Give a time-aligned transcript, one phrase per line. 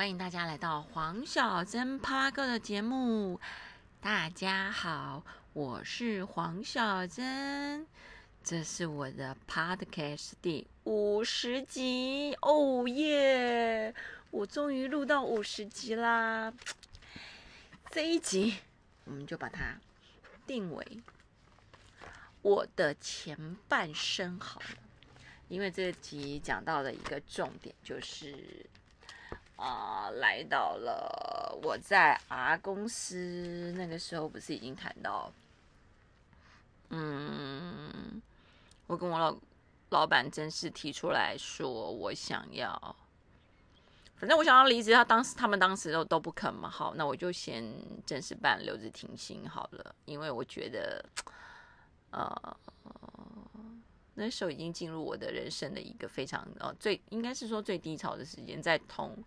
[0.00, 3.38] 欢迎大家来到黄小珍帕拉哥的节目。
[4.00, 7.86] 大家好，我是黄小珍，
[8.42, 12.34] 这是我的 podcast 第五十集。
[12.40, 13.94] 哦耶！
[14.30, 16.50] 我终于录到五十集啦！
[17.90, 18.54] 这一集
[19.04, 19.78] 我们就把它
[20.46, 21.02] 定为
[22.40, 24.78] 我的前半生好了，
[25.48, 28.64] 因为这集讲到的一个重点就是。
[29.60, 35.30] 啊，来到了我在 R 公司那个时候，不是已经谈到，
[36.88, 38.22] 嗯，
[38.86, 39.36] 我跟我老
[39.90, 42.96] 老板正式提出来说，我想要，
[44.16, 46.66] 反正我想要离职，他当时他们当时都都不肯嘛。
[46.70, 47.62] 好，那我就先
[48.06, 51.04] 正式办留职停薪好了，因为我觉得，
[52.12, 52.56] 呃，
[54.14, 59.22] 那时候已经进入我的人生的一个非常呃最应该是说最低潮的时间，在同。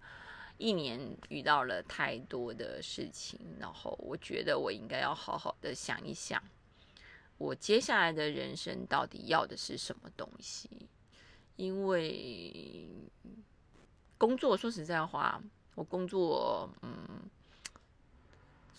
[0.57, 6.41] 一年遇到了太多的事情，然后我觉得我应该要好好的想一想，
[7.37, 10.70] 我接下来的人生到底要的是什么东西？
[11.55, 12.87] 因为
[14.18, 15.41] 工作说实在话，
[15.76, 17.07] 我工作嗯，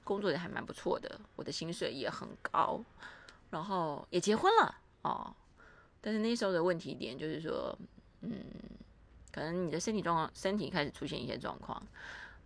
[0.02, 2.82] 工作也还蛮不错的，我的薪水也很高，
[3.50, 5.34] 然后也结婚了哦。
[6.00, 7.76] 但是那时候的问题点就是说，
[8.22, 8.40] 嗯。
[9.34, 11.84] 可能你的身体状况，身体开始出现一些状况，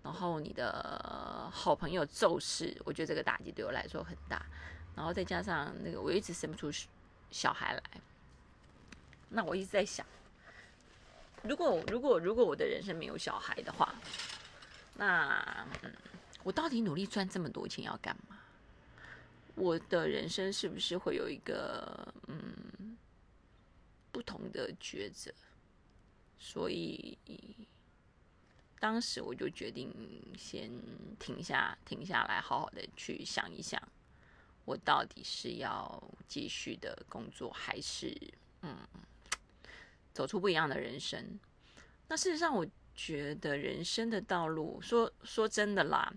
[0.03, 4.47] 然后你的好朋友骤逝，我觉得这个打击对我来说很大。
[4.97, 6.73] 然后再加上那个我一直生不出
[7.31, 7.83] 小孩来，
[9.29, 10.07] 那我一直在想，
[11.43, 13.95] 如果如果如果我的人生没有小孩的话，
[14.95, 15.93] 那嗯，
[16.43, 18.39] 我到底努力赚这么多钱要干嘛？
[19.55, 22.97] 我的人生是不是会有一个嗯
[24.11, 25.31] 不同的抉择？
[26.39, 27.19] 所以
[28.79, 29.93] 当时我就决定
[30.37, 30.71] 先
[31.19, 33.83] 停下，停下来，好好的去想一想，
[34.65, 38.17] 我到底是要继续的工作，还是
[38.63, 38.77] 嗯，
[40.13, 41.39] 走出不一样的人生？
[42.07, 46.13] 那事实上，我觉得人生的道路，说说真的啦，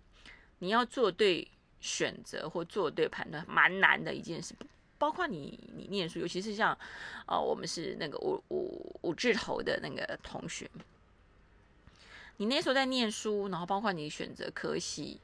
[0.59, 1.47] 你要做对
[1.79, 4.55] 选择或做对判断，蛮难的一件事。
[5.01, 6.77] 包括你，你念书，尤其是像，
[7.25, 10.69] 呃，我们是那个五五五字头的那个同学，
[12.37, 15.19] 你那时候在念书，然后包括你选择科系，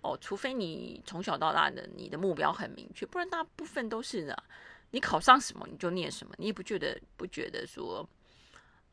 [0.00, 4.42] 哦，除非你从小到大的你的目标很明确，不然大部分都是的，
[4.90, 8.04] 你考上什么你就念什么，你也不觉得不觉得说，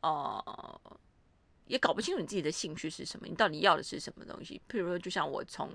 [0.02, 0.80] 呃。
[1.72, 4.60] 也搞不清楚你自己的兴趣是什么，你到底要的是什么东西？
[4.68, 5.70] 譬如说，就像我从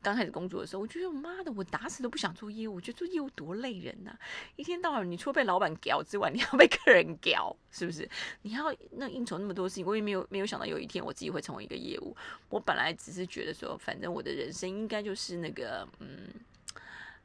[0.00, 4.16] 刚开始工作的时候，我觉得妈的，我打死都不想做业务，我觉得做业务多累人呐！
[4.54, 8.08] 一天到晚，你除了被老板屌之外，你要被客人屌，是不是？
[8.42, 12.16] 你要那应酬那么多事情，我也没有没有想到有一天我自己会成为一个业务。
[12.48, 16.28] 我本来只是觉得说，反正我的人生应该就是那个，嗯，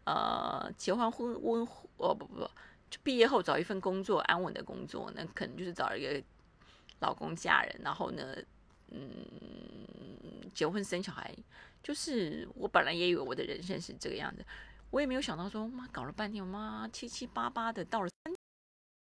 [0.05, 1.61] 呃，结完婚婚
[1.97, 2.49] 哦不不不，
[2.89, 6.19] 就毕业后找一份工作，安稳的工作，那可能就是找一个。
[6.99, 8.35] 老公嫁人，然后呢，
[8.89, 11.33] 嗯，结婚生小孩，
[11.81, 14.45] 就是我本来也以为我的人生是这个样子，
[14.89, 18.35] 我也没有想到说，妈搞了半天，我妈七七八八的到了三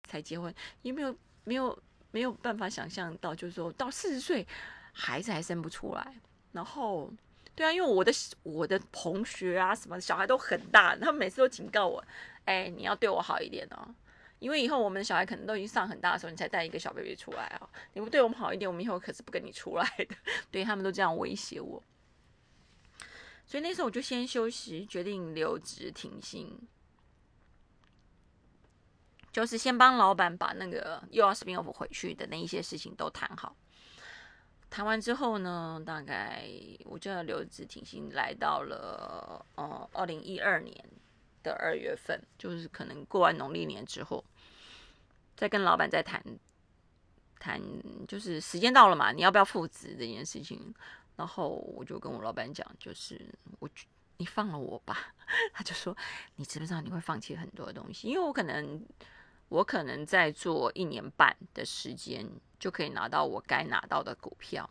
[0.09, 4.47] 才结婚，也没有没有没有办法想象到，就是说到四十岁
[4.93, 6.15] 孩子还生不出来，
[6.53, 7.11] 然后
[7.55, 8.13] 对啊，因为我的
[8.43, 12.05] 我的同学啊什么小孩都很大，他们每次都警告我，
[12.45, 13.95] 哎，你要对我好一点哦。
[14.41, 17.69] 因为以后我们的小孩可能都已经上很大的时候，你才带一个小 baby 出来啊！
[17.93, 20.17] 你不对我们好一点，我们以后可是不跟你出来的。
[20.51, 21.83] 对他们都这样威胁我，
[23.47, 26.59] 所以那时候我就先休息，决定留职停薪，
[29.31, 33.55] 就是先帮老板把那个又要 spin off 回去的那一些事情都谈好。
[34.71, 36.49] 谈完之后呢，大概
[36.85, 40.75] 我就要留职停薪，来到了呃二零一二年
[41.43, 44.25] 的二月份，就是可能过完农历年之后。
[45.41, 46.23] 再跟老板再谈
[47.39, 47.59] 谈，
[48.07, 50.75] 就是时间到了嘛，你要不要复职这件事情？
[51.17, 53.19] 然后我就跟我老板讲，就是
[53.59, 53.67] 我
[54.19, 55.15] 你放了我吧。
[55.55, 55.97] 他就说，
[56.37, 58.09] 你知不知道你会放弃很多东西？
[58.09, 58.85] 因为我可能
[59.49, 64.69] 我可能在做一年半的时间，就可以拿到我该拿到的股票，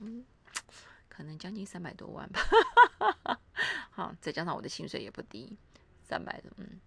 [1.07, 3.39] 可能将近三百多万吧。
[3.89, 5.57] 好，再加上我的薪水也不低，
[6.03, 6.79] 三百的，嗯。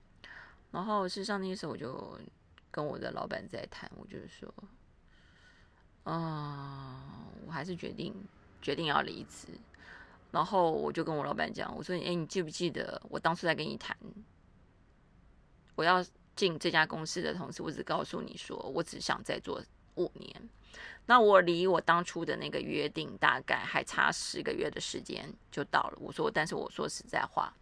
[0.70, 2.16] 然后事实上那时候我就。
[2.72, 4.52] 跟我的老板在谈，我就是说，
[6.02, 8.12] 啊，我还是决定
[8.60, 9.46] 决定要离职。
[10.32, 13.94] 然后我就跟我老板讲，我说，哎，你记不记得我当初在跟你谈，
[15.74, 16.02] 我要
[16.34, 19.62] 进这家公司的同时，我只告诉你说，我只想再做
[19.96, 20.48] 五年。
[21.04, 25.98] 那我离我当初的那个约定大概还差十个月的时间就到了。
[26.00, 27.54] 我说，但是我说实在话，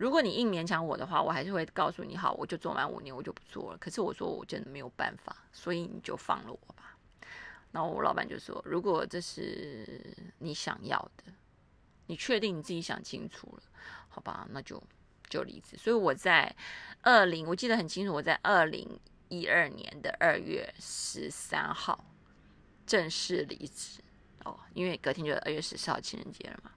[0.00, 3.76] 如果你硬勉强我的话，我还是会告诉你，好，我就做满五年，我就不做了。
[3.76, 6.96] 可是我说我真的没有办法，所以你就放了我吧。
[7.70, 11.30] 然后我老板就说，如果这是你想要的，
[12.06, 13.62] 你确定你自己想清楚了，
[14.08, 14.82] 好吧，那就
[15.28, 15.76] 就离职。
[15.76, 16.56] 所以我在
[17.02, 18.98] 二零，我记得很清楚，我在二零。
[19.32, 22.04] 一二年的二月十三号
[22.84, 24.00] 正式离职
[24.44, 26.72] 哦，因为隔天就二月十四号情人节了嘛。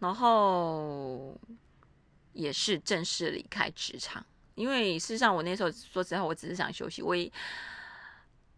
[0.00, 1.38] 然后
[2.32, 4.24] 也是正式离开职场，
[4.54, 7.00] 因为事实上我那时候说实在话，我只是想休息。
[7.02, 7.30] 我也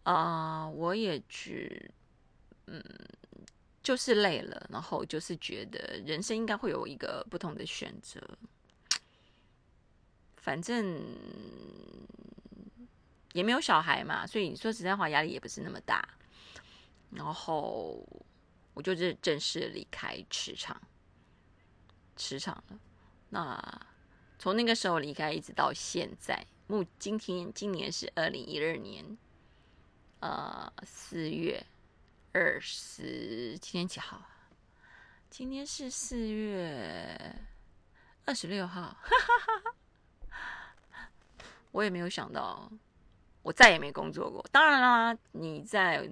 [0.03, 1.91] 啊，我也只
[2.67, 2.83] 嗯，
[3.81, 8.21] 就是累了，然后就是觉得人生应该会有一个不同的选择。
[10.37, 11.01] 反正
[13.31, 16.07] 也没有小孩嘛，所以说实在话压力也不是那么大。
[17.11, 18.05] 然后
[18.73, 20.81] 我就是正式离开职场，
[22.15, 22.79] 职场了。
[23.29, 23.81] 那
[24.37, 29.17] 从那个时候离开一直到现在，目今天今年是二零一二年，
[30.19, 31.65] 呃四月
[32.31, 34.21] 二十，今天几号？
[35.29, 37.35] 今天是四月
[38.25, 41.09] 二十六号，哈哈哈哈。
[41.71, 42.71] 我也没有想到，
[43.41, 44.45] 我再也没工作过。
[44.51, 46.07] 当然啦，你在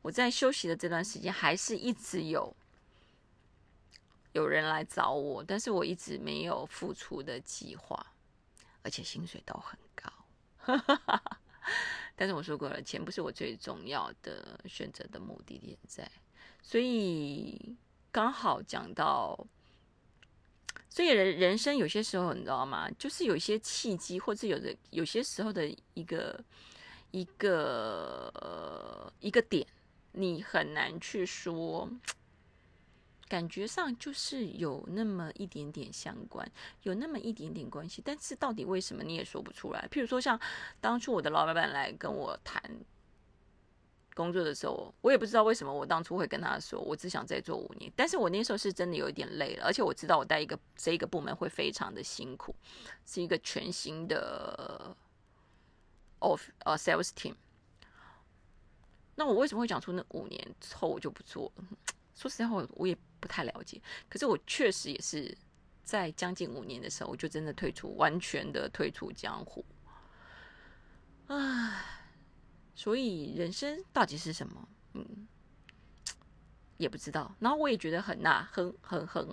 [0.00, 2.54] 我在休息的这段时间，还是一直有
[4.34, 8.06] 有人来找我，但是我一直没有付出的计划，
[8.82, 10.12] 而且薪水都很高。
[12.14, 16.10] 但是我说过了，钱不是我最重要的选择的目的点在，
[16.62, 17.76] 所以
[18.12, 19.46] 刚好讲到。
[20.90, 22.88] 所以人人生有些时候你知道吗？
[22.96, 26.44] 就是有一些契机，或者有的有些时候的一个
[27.10, 29.66] 一个一个点，
[30.12, 31.90] 你很难去说，
[33.34, 36.48] 感觉上就是有那么一点点相关，
[36.84, 39.88] 有那么一点点关系，但是到底为什么你也说不出来。
[39.90, 40.38] 譬如说，像
[40.80, 42.62] 当初我的老板来跟我谈。
[44.14, 47.92] 工作的时候，我也不知道为什么我当初会跟他说，我只想再做五年。
[47.96, 52.54] 但是我那时候是真的有一点累了，而且我知道我带一个这一个部门会非常的辛苦，
[53.04, 54.96] 是一个全新的
[56.20, 57.34] of 呃 sales team。
[59.16, 61.64] 那我为什么会讲出那五年之后我就不做了？
[62.14, 63.80] 说实话，我也不太了解。
[64.08, 65.36] 可是我确实也是
[65.82, 69.64] 在将近五年的时候，我就真的退出，完全的退出江湖。
[71.28, 71.84] 唉。
[72.76, 74.68] 所以人生到底是什么？
[74.94, 75.28] 嗯，
[76.76, 77.32] 也不知道。
[77.38, 79.28] 然后我也觉得很纳，很很很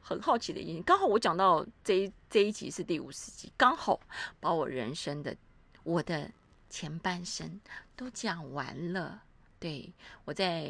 [0.00, 0.80] 很好奇的一件。
[0.84, 4.00] 刚好我讲到这一这一集是第五十集，刚好
[4.38, 5.36] 把我人生的
[5.82, 6.30] 我的
[6.68, 7.60] 前半生
[7.96, 9.24] 都讲完了。
[9.60, 9.92] 对
[10.24, 10.64] 我在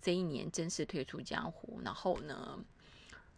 [0.00, 2.58] 这一年正式退出江湖，然后呢，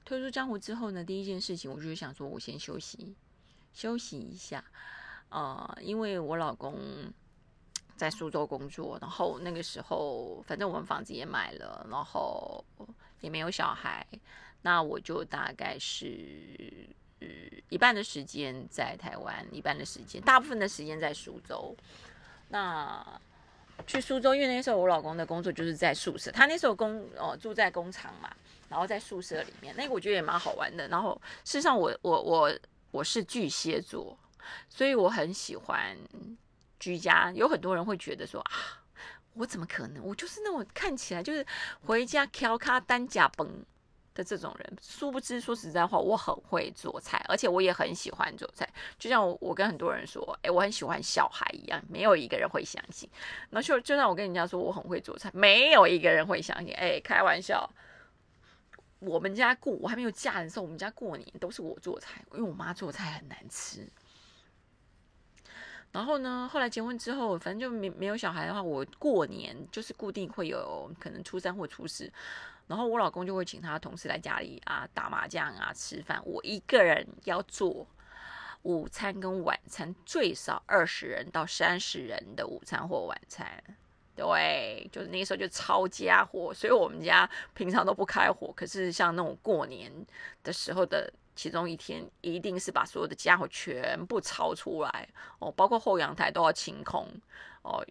[0.05, 3.17] 退出江湖之后呢，第一件事情我就是想说，我先休息
[3.73, 4.63] 休息一下
[5.31, 6.79] 啊，因为我老公。
[7.97, 12.65] 在苏州工作，然后那个时候，反正我们房子也买了，然后
[13.21, 14.07] 也没有小孩，
[14.63, 16.89] 那我就大概是
[17.69, 21.77] 一半的时间在台湾，一半的时间，大部分的时间在苏州。
[22.49, 23.21] 那
[23.87, 28.31] 去苏州，因为那时候我老公的工作就是在宿舍，他那时候工哦住在工厂嘛，
[28.69, 30.89] 然后在宿舍里面，那个我觉得也蛮好玩的。
[30.89, 32.59] 然后事实上，我我我
[32.91, 34.19] 我是巨蟹座，
[34.69, 35.97] 所以我很喜欢。
[36.83, 38.81] 居家有很多人会觉得说啊，
[39.35, 40.03] 我怎么可能？
[40.03, 41.45] 我就是那种看起来就是
[41.85, 43.47] 回家挑卡单甲崩
[44.15, 44.79] 的这种人。
[44.81, 48.69] 殊不知，说实在话，我很会做菜，而且我也很喜欢做菜。
[48.99, 53.09] 就像我跟很多人说，哎，我很喜欢小孩一样，没有一个人会相信。
[53.51, 56.75] 那就就像我跟人家说我很会做菜，没有一个人会相信。
[56.75, 57.69] 哎，开玩笑。
[58.99, 63.89] 我们家过我还没有嫁人的时候，我们家过年都是我做菜，因为我妈做菜很难吃。
[65.91, 66.49] 然后呢？
[66.53, 72.13] 后来结婚之后，反正就没没有小孩的话，我过年就是固定会有可能初三或初四，
[72.71, 77.85] 然后我老公就会请他同事来家里啊打麻将啊吃饭，我一个人要做
[78.63, 83.61] 午餐跟晚餐，最少二十人到三十人的午餐或晚餐。
[84.15, 89.93] 对，就是那时候就超家伙，所以我们家平常都不开火，可是像那种过年
[90.45, 91.13] 的时候的。
[91.37, 95.09] 其中一天一定是把所有的家伙全部抄出来
[95.39, 97.09] 哦，包括后阳台都要清空
[97.63, 97.83] 哦，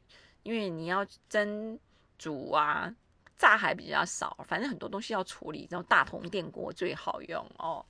[0.44, 1.80] 因为你要蒸
[2.20, 2.94] 煮啊，
[3.40, 7.84] 炸还比较少，反正很多东西要处理，然后大铜电锅最好用哦。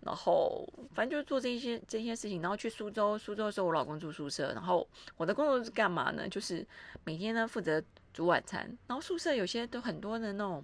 [0.00, 6.28] 然后反正就做这些这些事情，然后去苏州，苏州的时候我老公住宿舍，然后我的工作是干嘛呢？
[6.28, 6.66] 就是
[7.04, 7.82] 每天呢负责
[8.12, 10.62] 煮晚餐，然后宿舍有些都很多的那种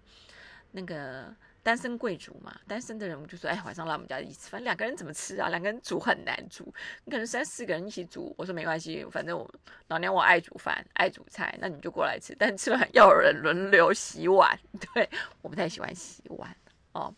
[0.72, 1.34] 那个。
[1.62, 5.48] 单身贵族嘛，单身的人我就说，哎，晚上来我们家一起吃饭，两个人怎么吃啊？
[5.48, 6.64] 两个人煮很难煮，
[7.04, 8.34] 你可能三四个人一起煮。
[8.36, 9.48] 我说没关系，反正我
[9.86, 12.34] 老娘我爱煮饭，爱煮菜，那你就过来吃。
[12.36, 14.58] 但吃完要有人轮流洗碗，
[14.92, 15.08] 对，
[15.40, 16.56] 我不太喜欢洗碗
[16.92, 17.14] 哦。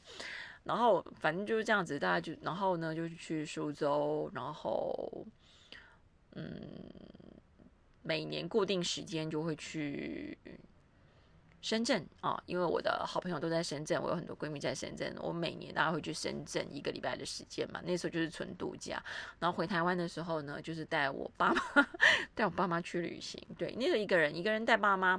[0.65, 5.27] 然后反正就是这样子，大家就然后呢就去苏州，然后
[6.35, 6.53] 嗯，
[8.03, 10.37] 每年固定时间就会去。
[11.65, 19.03] 深圳啊，因为我的好朋友都在深圳，我有很多闺蜜在深圳，我每年大家会去深圳一个礼拜的时间嘛，那时候就是纯度假。
[19.39, 21.89] 然后回台湾的时候呢，就是带我爸妈
[22.37, 23.43] 带我爸妈去旅行。
[23.57, 25.19] 对，那时候一个人一个人带爸妈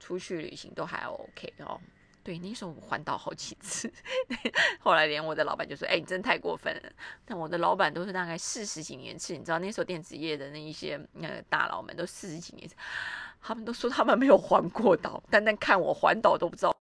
[0.00, 1.80] 出去旅行都还 OK 哦。
[2.24, 3.92] 对，那时候我环岛好几次，
[4.80, 6.92] 后来连我的老板就说：“哎，你真太过分了。”
[7.24, 12.68] 但我的老板都是大概四十几年次，你知道那时候电子业的那一些那个大佬们都四十几年。
[13.42, 16.74] 他们都说他们没有环过岛，单单看我环岛都不知道。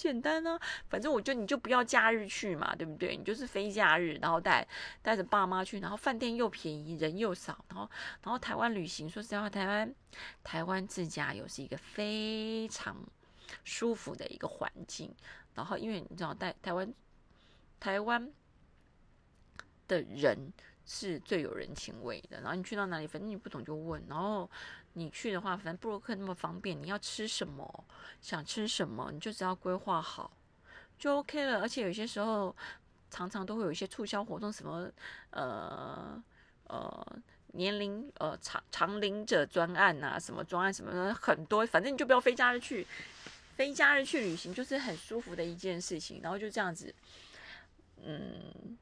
[0.00, 3.16] 简单啊，反正我就你就不要假日去嘛，对不对？
[3.16, 4.66] 你就是非假日，然后带
[5.02, 7.90] 带着爸妈去，然后饭店又便宜，人又少，然后
[8.22, 9.94] 然后台湾旅行，说实在话，台湾
[10.42, 12.96] 台湾自驾游是一个非常
[13.62, 15.14] 舒服的一个环境。
[15.54, 16.94] 然后因为你知道，台台湾
[17.78, 18.32] 台湾
[19.86, 20.52] 的人
[20.84, 22.40] 是最有人情味的。
[22.40, 24.50] 然后你去到哪里，反正你不懂就问，然后。
[24.96, 27.84] 你去的话，反正布洛克那么方便，你要吃什么，
[28.20, 30.30] 想吃什么，你就只要规划好，
[30.96, 31.60] 就 OK 了。
[31.60, 32.54] 而且有些时候，
[33.10, 34.88] 常常都会有一些促销活动，什么
[35.30, 36.22] 呃
[36.68, 37.04] 呃
[37.54, 42.86] 年龄呃长长龄者专案啊，什么专案什么的很多，反正你就不要飞假日去，
[43.56, 46.20] 飞假日去旅行就是很舒服的一件事情。
[46.22, 46.94] 然后就这样子，
[48.02, 48.76] 嗯，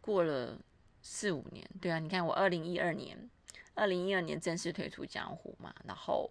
[0.00, 0.58] 过了
[1.00, 3.30] 四五年，对啊，你看我二零一二年。
[3.74, 6.30] 二零一二年正式退出江湖嘛，然后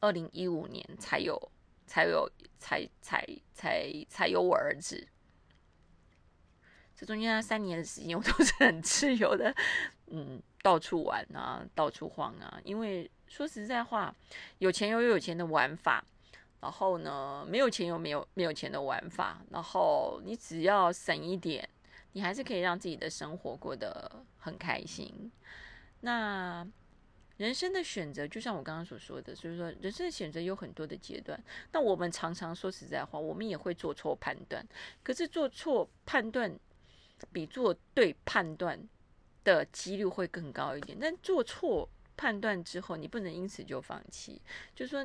[0.00, 1.40] 二零一五年才有
[1.86, 3.24] 才有才才
[3.54, 5.06] 才才有我儿子。
[6.96, 9.54] 这中间三年的时间，我都是很自由的，
[10.08, 12.60] 嗯，到处玩啊，到处晃啊。
[12.64, 14.12] 因为说实在话，
[14.58, 16.04] 有钱又有有钱的玩法，
[16.60, 19.40] 然后呢，没有钱又没有没有钱的玩法。
[19.50, 21.68] 然后你只要省一点，
[22.12, 25.30] 你还是可以让自己的生活过得很开心。
[26.00, 26.66] 那
[27.36, 31.38] 人生的选择，就像我刚刚所说的，所以说人生的选择有很多的阶段。
[31.72, 34.66] 那我们常常说实在话，我们也会做错判断。
[35.02, 36.58] 可是做错判断
[37.32, 38.78] 比做对判断
[39.44, 40.96] 的几率会更高一点。
[40.98, 41.86] 但做错
[42.16, 44.40] 判断之后，你不能因此就放弃。
[44.74, 45.04] 就说，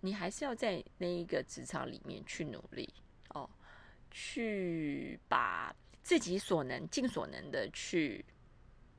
[0.00, 2.88] 你还是要在那一个职场里面去努力
[3.30, 3.48] 哦，
[4.10, 8.24] 去把自己所能、尽所能的去。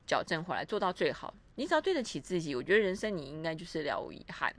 [0.03, 4.53] 矫正回来做到最好，你只要对得起自己，我觉得人生你应该就是了无遗憾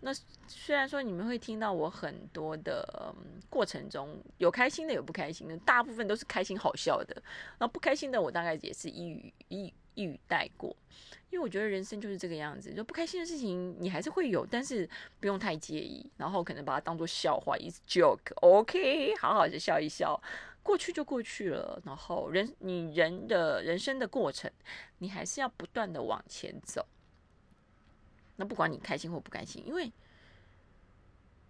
[0.00, 0.12] 那
[0.46, 3.14] 虽然说你们会听到我很多的
[3.48, 7.22] 过程中有开心的，有不开心的，大部分都是开心好笑的。
[7.58, 10.76] 那不开心的，我大概也是一语一一语带过，
[11.30, 14.88] 因为我觉得人生就是这个样子，就不开心的事情你还是会有，但是
[15.18, 20.22] 不用太介意，然后可能把它当做笑话，一 joke，OK，好好的笑一笑。
[20.62, 24.50] 过去就过去了，然后人你人的人生的过程，
[24.98, 26.86] 你还是要不断的往前走。
[28.34, 29.90] 那不管你开心或不开心，因为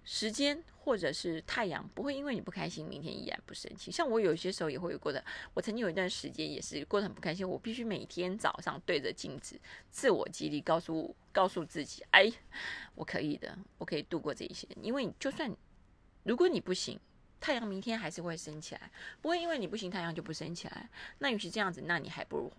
[0.07, 3.91] 时间或者是太阳不会因为你不开心，明天依然不生气。
[3.91, 5.23] 像我有些时候也会有过的，
[5.53, 9.61] 我曾经有一段时间也是过得很不开心，我必须每天早上对着镜子
[9.91, 12.33] 自我激励，告诉告诉自己，哎，
[12.95, 14.67] 我可以的，我可以度过这一些。
[14.81, 15.55] 因为就算
[16.23, 16.99] 如果你不行。
[17.39, 20.89] 太阳明天还是会升起来，不会因为你不行，太阳就不升起来。
[21.19, 22.51] 那与其这样子，那你还不如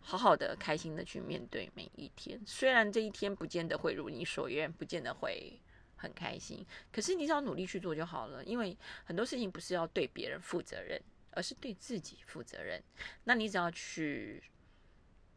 [0.00, 2.40] 好好的、开心的去面对每一天。
[2.46, 5.60] 虽然这一天不见得会如你所愿，不见得会
[6.04, 8.44] 很开心，可是你只要努力去做就好了。
[8.44, 12.82] 因为很多事情不是要对别人负责任，而是对自己负责任。
[13.24, 14.44] 那你只要去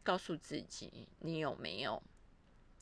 [0.02, 2.02] 告诉自己，你有没有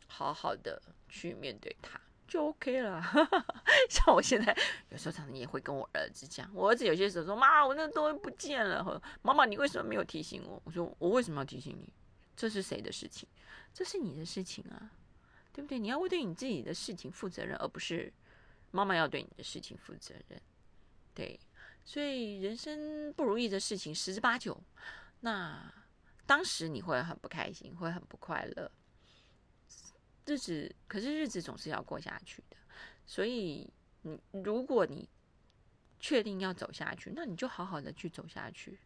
[0.08, 2.00] 好好的去面对它。
[2.26, 3.00] 就 OK 了，
[3.88, 4.52] 像我现在
[4.90, 10.60] 有时候常常也会跟我儿子讲，我儿子有些时候说：“妈，我那东西不见了。”妈妈，你为什么没有提醒我？
[10.64, 11.88] 我说：“我为什么要提醒你？
[12.36, 13.28] 这是谁的事情？
[13.72, 14.90] 这是你的事情啊，
[15.56, 15.78] 对不对？
[15.78, 18.12] 你要为对你自己的事情负责任，而不是
[18.72, 20.38] 妈妈要对你的事情负责任。
[21.14, 21.40] 对，
[21.82, 24.62] 所以人生不如意的事情十之八九。
[25.20, 25.72] 那
[26.26, 28.70] 当时你会很不开心，会很不快乐。”
[30.26, 32.56] 日子可是日子总是要过下去的，
[33.06, 33.72] 所以
[34.02, 35.08] 你如果你
[35.98, 38.78] 确定要走下去，那你就好好的去走下去。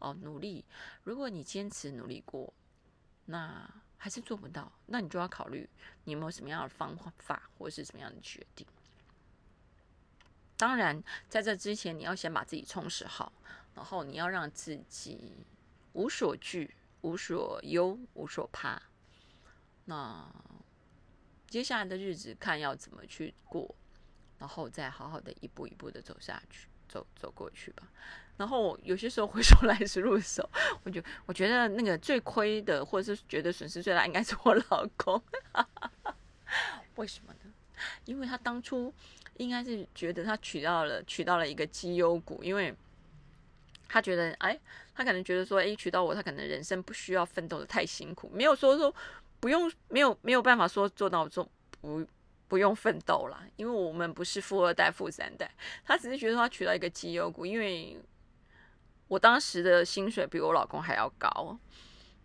[0.00, 0.64] 哦，努力。
[1.04, 2.52] 如果你坚持努力过，
[3.26, 5.68] 那还是做不到，那你就要考虑
[6.04, 8.66] 你有没有什么样的方法，或者是什么样的决定。
[10.56, 13.30] 当然，在这之前，你要先把自己充实好，
[13.74, 15.34] 然后你要让自己
[15.92, 18.80] 无所惧、无所忧、无所怕。
[19.84, 20.26] 那
[21.46, 23.74] 接下来的日子看要怎么去过，
[24.38, 27.86] 然后再好好的一步一步的走下去，走走过去吧。
[28.40, 30.48] 然后有些时候回首来时路的时候，
[30.82, 35.22] 我就我觉得那个最亏的，或者是觉得损失最大，应该是我老公。
[36.96, 37.52] 为什么呢？
[38.06, 38.90] 因为他当初
[39.36, 42.74] 应该是觉得他取到了取到了一个绩优股，因为
[43.90, 44.58] 他觉得哎，
[44.94, 48.94] 他可能觉得说，哎，娶到我，他可能人生不需要奋斗的太辛苦，没有说说
[49.38, 51.46] 不用，没有没有办法说做到做
[51.82, 52.06] 不
[52.48, 55.50] 不用奋斗啦，因为我们不是富二代、富三代，
[55.84, 58.00] 他只是觉得他取到一个绩优股，因为。
[59.10, 61.58] 我当时的薪水比我老公还要高，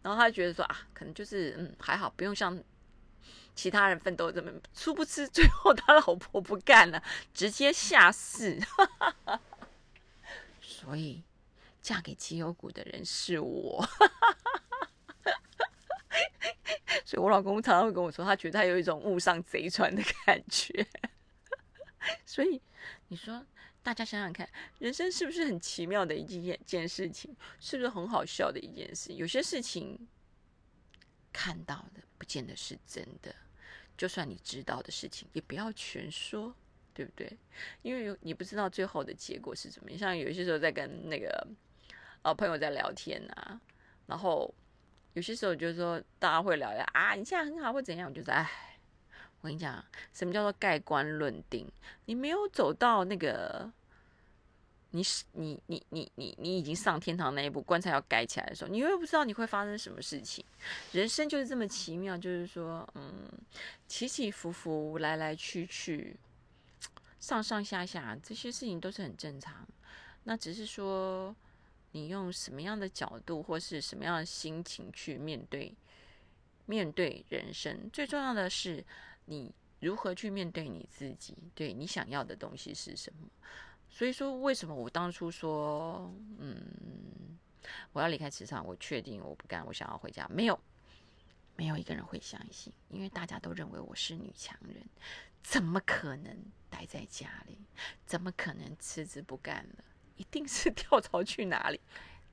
[0.04, 2.64] 然后他觉得说啊，可能就是嗯还好，不用像
[3.56, 4.52] 其他人奋斗这么。
[4.72, 7.02] 殊不知最后他老婆不干了，
[7.34, 8.62] 直接下市。
[10.62, 11.24] 所以
[11.82, 13.84] 嫁给绩优股的人是我。
[17.04, 20.86] 所以我老公常常会跟我说，他觉得他有一种误上贼船的感觉。
[22.28, 22.62] 所以
[23.08, 23.44] 你说。
[23.84, 27.36] 大家想想看，人生是不是很奇妙的一件件事情？
[27.60, 29.14] 是不是很好笑的一件事？
[29.14, 30.08] 有些事情
[31.32, 33.36] 看到的不见得是真的，
[33.96, 36.56] 就算你知道的事情，也不要全说，
[36.94, 37.38] 对不对？
[37.84, 40.00] 因为你不知道最后的结果是怎么样。
[40.00, 41.48] 像有些时候在跟那个
[42.24, 43.62] 呃朋友在聊天啊，
[44.08, 44.52] 然后
[45.14, 48.50] 有些时候就是说大家会聊聊啊，你现在很好或怎样，我就说哎。
[49.46, 51.72] 我跟你讲，什么叫做盖棺论定？
[52.06, 53.72] 你没有走到那个，
[54.90, 60.44] 你是你你你你你已经上天堂那一步，棺材要盖起来的时候，你又不知道你会发生什么事情。
[60.94, 63.14] 人生就是这么奇妙，就是说，嗯，
[63.88, 66.18] 起起伏伏，来来去去，
[67.20, 69.68] 上上下下，这些事情都是很正常。
[70.24, 71.36] 那只是说，
[71.92, 75.72] 你用什么样的角度或是什么样的心情去面对
[76.66, 78.84] 面对人生，最重要的是。
[79.26, 81.38] 你如何去面对你自己？
[81.54, 83.28] 对你想要的东西是什么？
[83.90, 87.38] 所以说，为什么我当初说，嗯，
[87.94, 90.60] 我要离开职场，我确定我不干，我想要回家，没有，
[91.56, 94.86] 没有一个人会相信，因为大家都认为我是女强人，
[95.44, 96.38] 怎么可能
[96.70, 97.58] 待在家里？
[98.06, 99.84] 怎么可能辞职不干了？
[100.18, 101.80] 一定是 跳槽去哪里？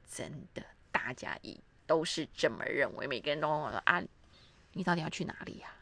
[0.08, 4.02] 真的，大家一都是这么认为，每个人都问我说啊，
[4.72, 5.74] 你到底要去哪里呀？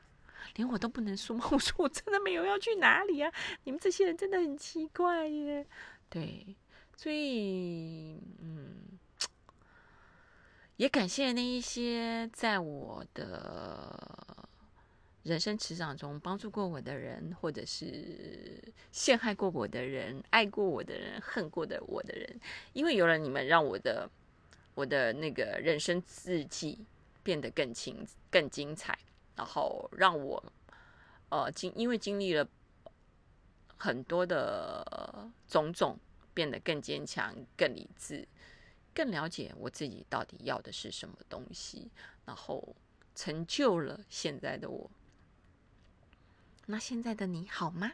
[0.56, 1.48] 连我都不能说吗？
[1.52, 3.32] 我说我真的没有要去哪里啊！
[3.64, 5.66] 你们这些人真的很奇怪耶。
[6.08, 6.56] 对，
[6.96, 8.98] 所以嗯，
[10.76, 14.48] 也感谢那一些在我的
[15.22, 18.60] 人生成长中帮助过我的人，或者是
[18.90, 22.40] 陷害过我的人、爱过我的人、恨过的我的人，
[22.72, 24.10] 因为有了你们，让我的
[24.74, 26.84] 我的那个人生日记
[27.22, 28.98] 变得更清、更精彩。
[29.40, 30.52] 然后让我，
[31.30, 32.46] 呃，经因为经历了
[33.78, 35.98] 很多的种种，
[36.34, 38.28] 变得更坚强、更理智、
[38.94, 41.90] 更了解我自己到底要的是什么东西，
[42.26, 42.76] 然后
[43.14, 44.90] 成就了现在的我。
[46.66, 47.92] 那现在的你好吗？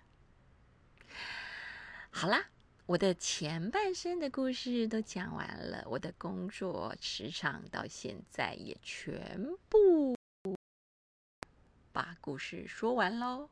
[2.11, 2.49] 好啦，
[2.87, 10.16] 我的前半生的故事都讲完了，我的工作职场到现在也全部。
[11.97, 13.49] 把故事说完喽，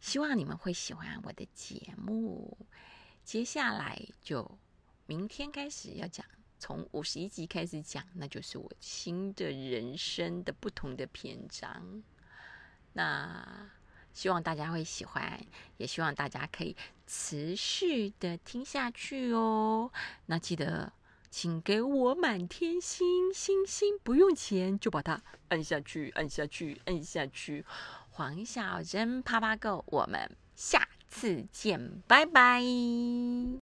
[0.00, 2.56] 希望你们会喜欢我的节目。
[3.22, 4.58] 接下来就
[5.04, 6.24] 明天开始要讲，
[6.58, 12.02] 从五十一集开始讲，那就是我新的人生的不同的篇章。
[12.94, 13.70] 那
[14.14, 15.44] 希望大家会喜欢，
[15.76, 16.74] 也希望大家可以
[17.06, 19.92] 持续的听下去哦。
[20.24, 20.90] 那记得。
[21.32, 27.64] 请给我满天星星星，不用钱就把它按下去，按下去，按下去。
[28.10, 32.62] 黄小珍啪啪够我们下次见，拜拜。